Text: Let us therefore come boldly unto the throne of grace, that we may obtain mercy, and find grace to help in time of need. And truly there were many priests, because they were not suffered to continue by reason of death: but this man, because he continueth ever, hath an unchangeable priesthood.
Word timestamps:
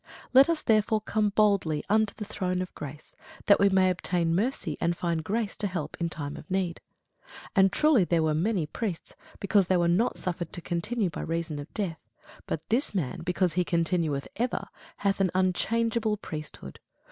Let 0.33 0.49
us 0.49 0.63
therefore 0.63 1.01
come 1.01 1.29
boldly 1.29 1.83
unto 1.87 2.15
the 2.15 2.25
throne 2.25 2.63
of 2.63 2.73
grace, 2.73 3.15
that 3.45 3.59
we 3.59 3.69
may 3.69 3.91
obtain 3.91 4.33
mercy, 4.33 4.75
and 4.81 4.97
find 4.97 5.23
grace 5.23 5.55
to 5.57 5.67
help 5.67 5.95
in 5.99 6.09
time 6.09 6.37
of 6.37 6.49
need. 6.49 6.81
And 7.55 7.71
truly 7.71 8.03
there 8.03 8.23
were 8.23 8.33
many 8.33 8.65
priests, 8.65 9.15
because 9.39 9.67
they 9.67 9.77
were 9.77 9.87
not 9.87 10.17
suffered 10.17 10.51
to 10.53 10.59
continue 10.59 11.11
by 11.11 11.21
reason 11.21 11.59
of 11.59 11.71
death: 11.75 12.01
but 12.47 12.67
this 12.69 12.95
man, 12.95 13.19
because 13.21 13.53
he 13.53 13.63
continueth 13.63 14.27
ever, 14.37 14.69
hath 14.97 15.19
an 15.21 15.29
unchangeable 15.35 16.17
priesthood. 16.17 16.79